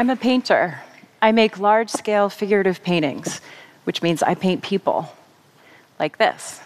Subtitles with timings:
[0.00, 0.80] I'm a painter.
[1.20, 3.42] I make large scale figurative paintings,
[3.84, 5.14] which means I paint people
[5.98, 6.58] like this.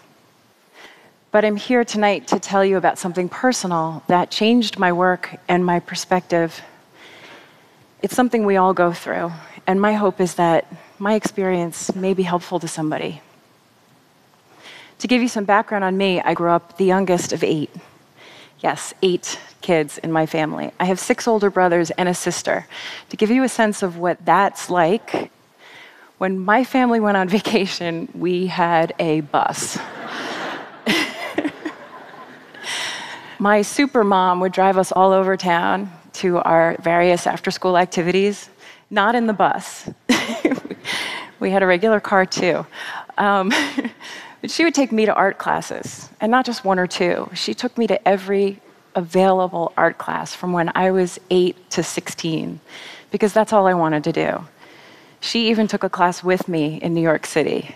[1.31, 5.65] But I'm here tonight to tell you about something personal that changed my work and
[5.65, 6.61] my perspective.
[8.01, 9.33] It's something we all go through,
[9.67, 13.21] and my hope is that my experience may be helpful to somebody.
[14.99, 17.69] To give you some background on me, I grew up the youngest of eight.
[18.65, 20.71] Yes, eight kids in my family.
[20.79, 22.65] I have six older brothers and a sister.
[23.09, 25.29] To give you a sense of what that's like,
[26.17, 29.77] when my family went on vacation, we had a bus.
[33.39, 38.49] my super mom would drive us all over town to our various after school activities,
[38.89, 39.91] not in the bus.
[41.39, 42.65] we had a regular car too.
[43.19, 43.53] Um,
[44.41, 47.27] but she would take me to art classes, and not just one or two.
[47.33, 48.61] She took me to every
[48.95, 52.59] available art class from when I was 8 to 16,
[53.11, 54.45] because that's all I wanted to do.
[55.19, 57.75] She even took a class with me in New York City.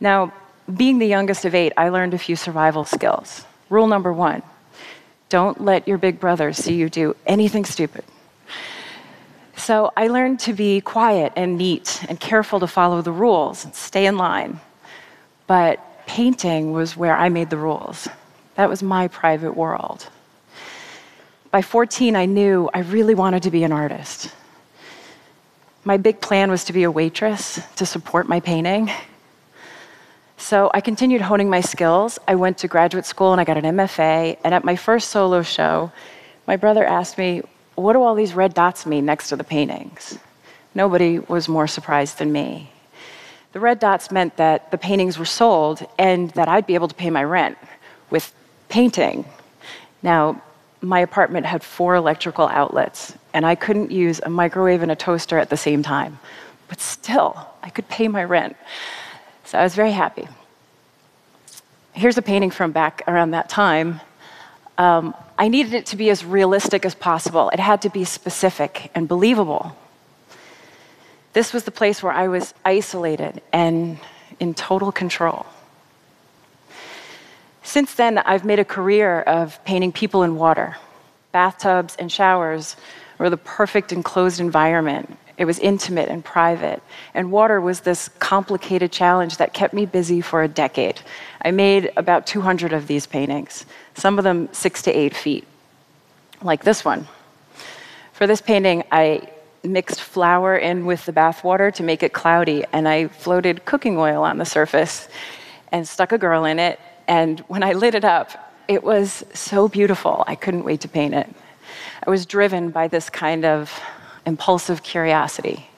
[0.00, 0.32] Now,
[0.76, 3.44] being the youngest of eight, I learned a few survival skills.
[3.68, 4.42] Rule number one
[5.28, 8.04] don't let your big brother see you do anything stupid.
[9.56, 13.74] So I learned to be quiet and neat and careful to follow the rules and
[13.74, 14.60] stay in line.
[15.46, 18.08] But painting was where I made the rules.
[18.56, 20.08] That was my private world.
[21.54, 24.34] By 14, I knew I really wanted to be an artist.
[25.84, 28.90] My big plan was to be a waitress to support my painting.
[30.36, 32.18] So I continued honing my skills.
[32.26, 34.36] I went to graduate school and I got an MFA.
[34.42, 35.92] And at my first solo show,
[36.48, 37.42] my brother asked me,
[37.76, 40.18] What do all these red dots mean next to the paintings?
[40.74, 42.72] Nobody was more surprised than me.
[43.52, 46.96] The red dots meant that the paintings were sold and that I'd be able to
[46.96, 47.56] pay my rent
[48.10, 48.34] with
[48.68, 49.24] painting.
[50.02, 50.42] Now,
[50.84, 55.38] my apartment had four electrical outlets, and I couldn't use a microwave and a toaster
[55.38, 56.18] at the same time.
[56.68, 58.56] But still, I could pay my rent.
[59.44, 60.26] So I was very happy.
[61.92, 64.00] Here's a painting from back around that time.
[64.78, 67.50] Um, I needed it to be as realistic as possible.
[67.50, 69.76] It had to be specific and believable.
[71.32, 73.98] This was the place where I was isolated and
[74.40, 75.46] in total control.
[77.74, 80.76] Since then, I've made a career of painting people in water.
[81.32, 82.76] Bathtubs and showers
[83.18, 85.18] were the perfect enclosed environment.
[85.38, 86.80] It was intimate and private.
[87.14, 91.00] And water was this complicated challenge that kept me busy for a decade.
[91.42, 95.44] I made about 200 of these paintings, some of them six to eight feet,
[96.42, 97.08] like this one.
[98.12, 99.28] For this painting, I
[99.64, 104.22] mixed flour in with the bathwater to make it cloudy, and I floated cooking oil
[104.22, 105.08] on the surface
[105.72, 109.68] and stuck a girl in it and when I lit it up, it was so
[109.68, 110.24] beautiful.
[110.26, 111.28] I couldn't wait to paint it.
[112.06, 113.80] I was driven by this kind of
[114.26, 115.68] impulsive curiosity,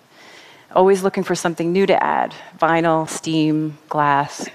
[0.75, 4.49] always looking for something new to add vinyl, steam, glass.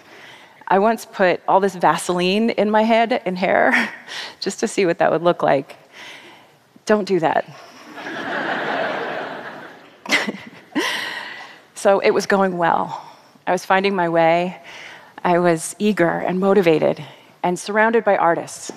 [0.67, 3.93] I once put all this Vaseline in my head and hair
[4.39, 5.75] just to see what that would look like.
[6.85, 7.45] Don't do that.
[11.75, 13.05] so it was going well.
[13.45, 14.60] I was finding my way.
[15.23, 17.03] I was eager and motivated
[17.43, 18.71] and surrounded by artists,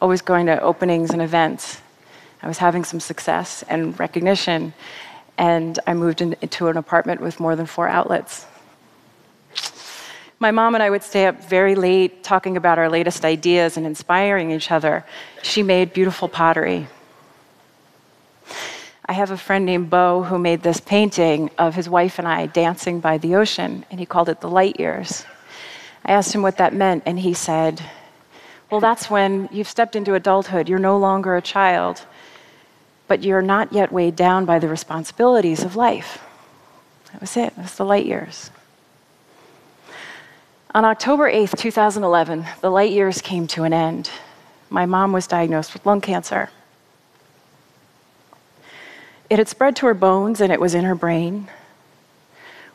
[0.00, 1.82] always going to openings and events.
[2.42, 4.72] I was having some success and recognition,
[5.36, 8.46] and I moved into an apartment with more than four outlets.
[10.40, 13.84] My mom and I would stay up very late talking about our latest ideas and
[13.84, 15.04] inspiring each other.
[15.42, 16.86] She made beautiful pottery.
[19.04, 22.46] I have a friend named Bo who made this painting of his wife and I
[22.46, 25.26] dancing by the ocean, and he called it the light years.
[26.08, 27.82] I asked him what that meant, and he said,
[28.70, 30.66] Well, that's when you've stepped into adulthood.
[30.66, 32.06] You're no longer a child,
[33.06, 36.24] but you're not yet weighed down by the responsibilities of life.
[37.12, 38.50] That was it, that was the light years.
[40.74, 44.10] On October 8th, 2011, the light years came to an end.
[44.70, 46.48] My mom was diagnosed with lung cancer.
[49.28, 51.50] It had spread to her bones and it was in her brain.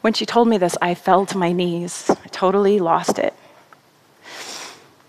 [0.02, 2.12] When she told me this, I fell to my knees.
[2.34, 3.34] Totally lost it.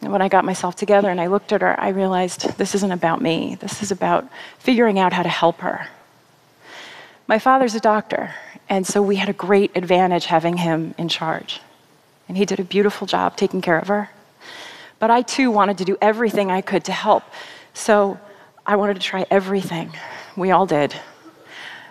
[0.01, 2.93] And when I got myself together and I looked at her, I realized this isn't
[2.93, 3.57] about me.
[3.59, 4.29] This is about
[4.59, 5.89] figuring out how to help her.
[7.27, 8.35] My father's a doctor,
[8.69, 11.61] and so we had a great advantage having him in charge.
[12.29, 14.11] And he did a beautiful job taking care of her.
[14.99, 17.25] But I too wanted to do everything I could to help.
[17.73, 18.21] So
[18.67, 19.91] I wanted to try everything.
[20.37, 20.95] We all did.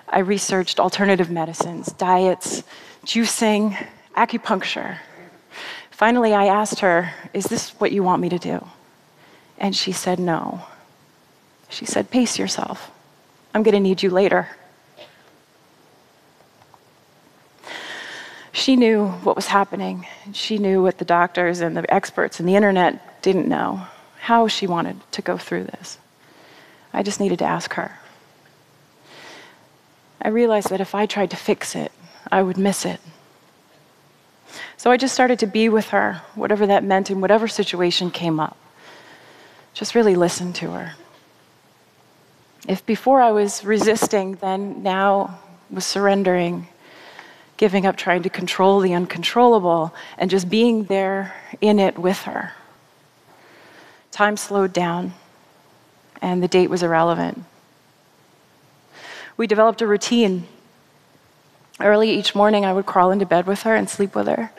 [0.07, 2.63] I researched alternative medicines, diets,
[3.05, 3.75] juicing,
[4.15, 4.97] acupuncture.
[5.93, 8.67] Finally, I asked her, Is this what you want me to do?
[9.59, 10.65] And she said, No.
[11.69, 12.89] She said, Pace yourself.
[13.53, 14.49] I'm going to need you later.
[18.51, 20.07] She knew what was happening.
[20.31, 23.85] She knew what the doctors and the experts and the internet didn't know,
[24.17, 25.99] how she wanted to go through this.
[26.91, 27.99] I just needed to ask her.
[30.19, 31.91] I realized that if I tried to fix it,
[32.31, 32.99] I would miss it.
[34.83, 38.37] So I just started to be with her, whatever that meant in whatever situation came
[38.37, 38.57] up.
[39.73, 40.95] Just really listen to her.
[42.67, 45.39] If before I was resisting, then now
[45.71, 46.67] was surrendering,
[47.55, 52.51] giving up trying to control the uncontrollable, and just being there in it with her.
[54.11, 55.13] Time slowed down,
[56.21, 57.41] and the date was irrelevant.
[59.37, 60.45] We developed a routine.
[61.79, 64.51] Early each morning, I would crawl into bed with her and sleep with her.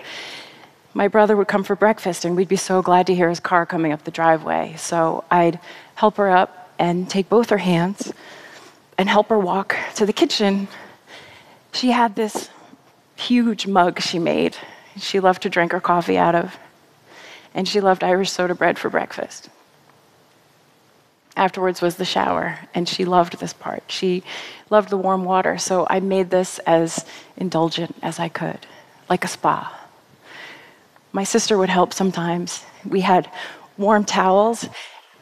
[0.92, 3.66] My brother would come for breakfast, and we'd be so glad to hear his car
[3.66, 4.74] coming up the driveway.
[4.76, 5.58] So I'd
[5.94, 8.12] help her up and take both her hands
[8.98, 10.68] and help her walk to the kitchen.
[11.72, 12.50] She had this
[13.16, 14.56] huge mug she made.
[14.96, 16.56] She loved to drink her coffee out of
[17.54, 19.48] and she loved Irish soda bread for breakfast.
[21.36, 23.82] Afterwards was the shower, and she loved this part.
[23.88, 24.22] She
[24.70, 27.04] loved the warm water, so I made this as
[27.36, 28.66] indulgent as I could,
[29.10, 29.80] like a spa.
[31.12, 32.64] My sister would help sometimes.
[32.84, 33.30] We had
[33.76, 34.68] warm towels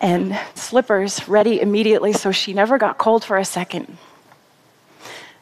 [0.01, 3.97] and slippers ready immediately so she never got cold for a second.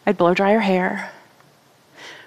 [0.06, 1.10] I'd blow dry her hair.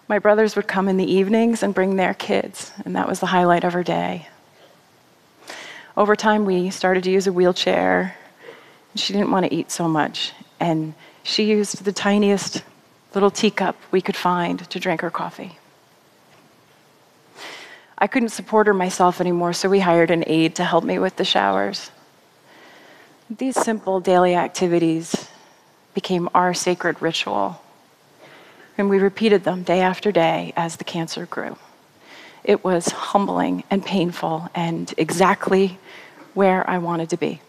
[0.07, 3.27] My brothers would come in the evenings and bring their kids, and that was the
[3.27, 4.27] highlight of her day.
[5.95, 8.15] Over time, we started to use a wheelchair.
[8.95, 10.93] She didn't want to eat so much, and
[11.23, 12.63] she used the tiniest
[13.13, 15.57] little teacup we could find to drink her coffee.
[17.97, 21.15] I couldn't support her myself anymore, so we hired an aide to help me with
[21.15, 21.89] the showers.
[23.29, 25.29] These simple daily activities
[25.93, 27.61] became our sacred ritual,
[28.77, 31.57] and we repeated them day after day as the cancer grew.
[32.43, 35.79] It was humbling and painful and exactly
[36.33, 37.41] where I wanted to be.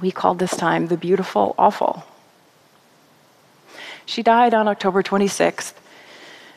[0.00, 2.04] We called this time the beautiful awful.
[4.06, 5.74] She died on October 26th,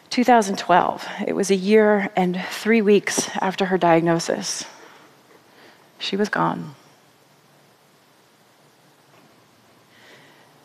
[0.09, 1.07] 2012.
[1.27, 4.65] It was a year and three weeks after her diagnosis.
[5.99, 6.75] She was gone.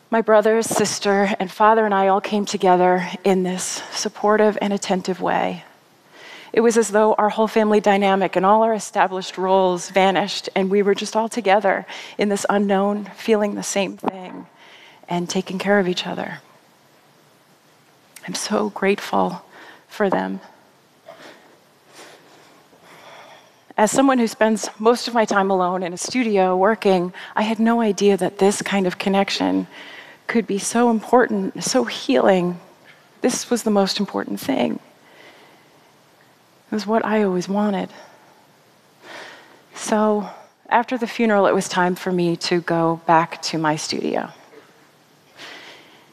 [0.09, 5.19] My brother, sister, and father and I all came together in this supportive and attentive
[5.19, 5.65] way.
[6.57, 10.71] It was as though our whole family dynamic and all our established roles vanished, and
[10.71, 11.85] we were just all together
[12.17, 14.47] in this unknown, feeling the same thing
[15.07, 16.39] and taking care of each other.
[18.27, 19.45] I'm so grateful
[19.87, 20.41] for them.
[23.77, 27.59] As someone who spends most of my time alone in a studio working, I had
[27.59, 29.67] no idea that this kind of connection
[30.25, 32.59] could be so important, so healing.
[33.21, 34.79] This was the most important thing.
[36.67, 37.89] It was what I always wanted.
[39.73, 40.29] So
[40.69, 44.29] after the funeral, it was time for me to go back to my studio.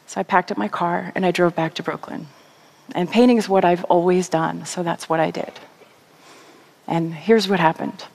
[0.07, 2.27] So I packed up my car and I drove back to Brooklyn.
[2.93, 5.51] And painting is what I've always done, so that's what I did.
[6.87, 8.05] And here's what happened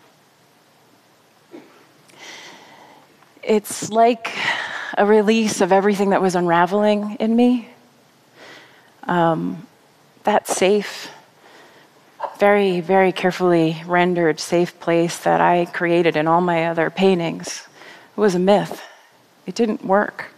[3.43, 4.37] it's like
[4.97, 7.69] a release of everything that was unraveling in me.
[9.05, 9.67] Um,
[10.25, 11.11] that safe,
[12.41, 17.69] very, very carefully rendered safe place that I created in all my other paintings
[18.17, 18.83] it was a myth.
[19.47, 20.33] It didn't work.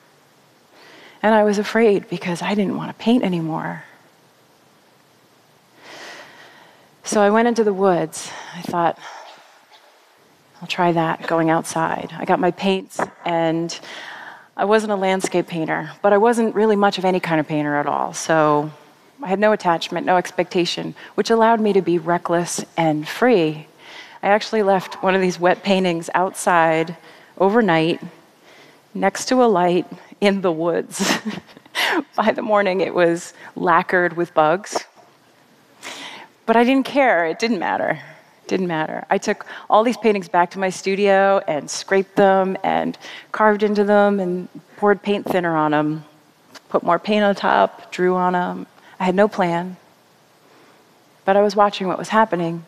[1.22, 3.82] And I was afraid because I didn't want to paint anymore.
[7.02, 8.30] So I went into the woods.
[8.54, 8.98] I thought,
[10.60, 12.14] I'll try that going outside.
[12.16, 13.76] I got my paints, and
[14.56, 17.74] I wasn't a landscape painter, but I wasn't really much of any kind of painter
[17.74, 18.12] at all.
[18.12, 18.70] So
[19.22, 23.68] I had no attachment, no expectation, which allowed me to be reckless and free.
[24.20, 26.96] I actually left one of these wet paintings outside
[27.38, 28.00] overnight
[28.94, 29.86] next to a light
[30.20, 31.18] in the woods.
[32.16, 34.84] By the morning, it was lacquered with bugs.
[36.44, 38.00] But I didn't care, it didn't matter.
[38.42, 39.04] It didn't matter.
[39.08, 42.98] I took all these paintings back to my studio and scraped them and
[43.30, 46.04] carved into them and poured paint thinner on them,
[46.68, 48.66] put more paint on top, drew on them,
[49.02, 49.78] I had no plan,
[51.24, 52.64] but I was watching what was happening.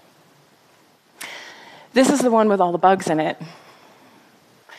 [1.92, 3.40] This is the one with all the bugs in it.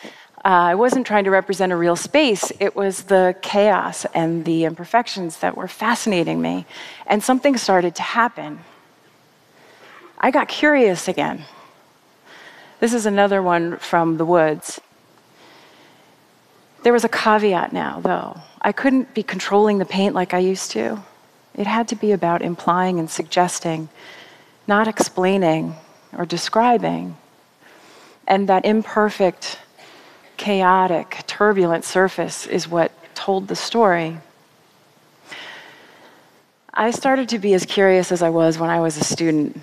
[0.04, 0.12] Uh,
[0.44, 5.38] I wasn't trying to represent a real space, it was the chaos and the imperfections
[5.38, 6.66] that were fascinating me.
[7.06, 8.58] And something started to happen.
[10.18, 11.46] I got curious again.
[12.80, 14.78] This is another one from the woods.
[16.82, 18.42] There was a caveat now, though.
[18.60, 21.02] I couldn't be controlling the paint like I used to.
[21.56, 23.88] It had to be about implying and suggesting,
[24.66, 25.74] not explaining
[26.16, 27.16] or describing.
[28.26, 29.58] And that imperfect,
[30.36, 34.18] chaotic, turbulent surface is what told the story.
[36.74, 39.58] I started to be as curious as I was when I was a student.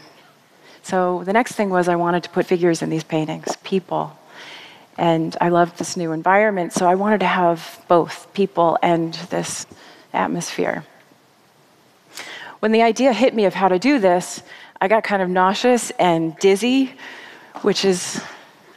[0.81, 4.17] So the next thing was I wanted to put figures in these paintings, people.
[4.97, 9.67] And I loved this new environment, so I wanted to have both people and this
[10.11, 10.83] atmosphere.
[12.63, 14.41] When the idea hit me of how to do this,
[14.79, 16.95] I got kind of nauseous and dizzy,
[17.61, 18.23] which is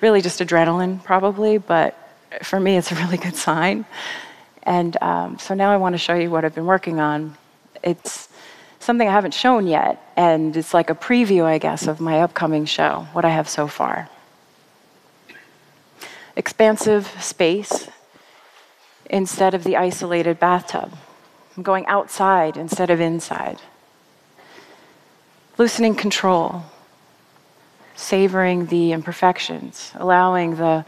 [0.01, 1.97] really just adrenaline, probably, but
[2.43, 3.85] for me, it's a really good sign.
[4.65, 7.37] And um, so now I want to show you what I've been working on.
[7.85, 8.29] It's
[8.81, 12.65] something I haven't shown yet, and it's like a preview, I guess, of my upcoming
[12.65, 14.09] show, what I have so far.
[16.35, 17.89] Expansive space
[19.09, 20.93] instead of the isolated bathtub.
[21.57, 23.61] I'm going outside instead of inside
[25.59, 26.65] loosening control,
[27.95, 30.85] savoring the imperfections, allowing the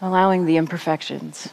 [0.00, 1.48] allowing the imperfections.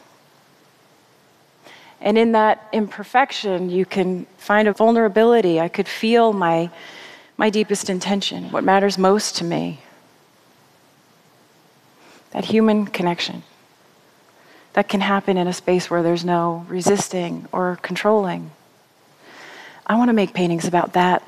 [2.00, 5.60] And in that imperfection, you can find a vulnerability.
[5.60, 6.70] I could feel my,
[7.36, 9.80] my deepest intention, what matters most to me.
[12.32, 13.44] That human connection
[14.72, 18.50] that can happen in a space where there's no resisting or controlling.
[19.86, 21.22] I want to make paintings about that.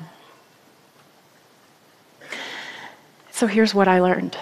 [3.43, 4.37] So here's what I learned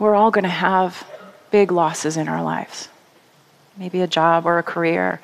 [0.00, 1.06] we're all going to have
[1.52, 2.88] big losses in our lives
[3.76, 5.20] maybe a job or a career,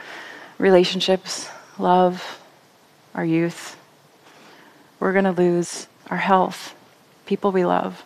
[0.58, 1.48] relationships,
[1.80, 2.38] love,
[3.12, 3.76] our youth.
[5.00, 6.76] We're going to lose our health,
[7.26, 8.04] people we love.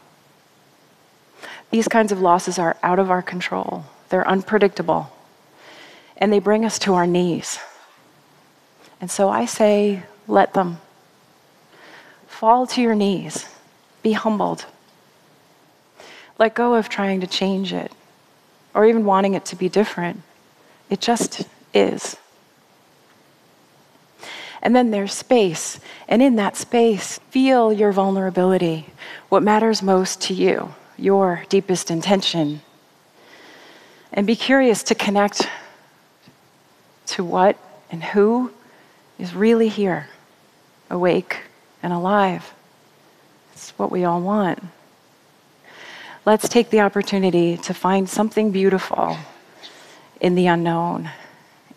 [1.70, 5.12] These kinds of losses are out of our control, they're unpredictable,
[6.16, 7.58] and they bring us to our knees.
[8.98, 10.78] And so I say, let them.
[12.26, 13.44] Fall to your knees
[14.04, 14.66] be humbled.
[16.38, 17.90] Let go of trying to change it
[18.74, 20.22] or even wanting it to be different.
[20.90, 22.16] It just is.
[24.62, 25.80] And then there's space.
[26.06, 28.86] And in that space, feel your vulnerability,
[29.28, 32.60] what matters most to you, your deepest intention.
[34.12, 35.48] And be curious to connect
[37.06, 37.58] to what
[37.90, 38.52] and who
[39.18, 40.08] is really here,
[40.90, 41.38] awake
[41.82, 42.52] and alive.
[43.54, 44.58] It's what we all want.
[46.26, 49.16] Let's take the opportunity to find something beautiful
[50.20, 51.10] in the unknown,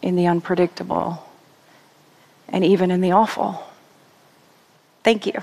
[0.01, 1.23] in the unpredictable,
[2.49, 3.63] and even in the awful.
[5.03, 5.41] Thank you.